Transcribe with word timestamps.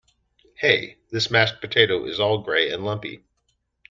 Hey! 0.55 0.97
This 1.11 1.29
mashed 1.29 1.61
potato 1.61 2.05
is 2.05 2.19
all 2.19 2.39
grey 2.41 2.71
and 2.71 2.83
lumpy! 2.83 3.23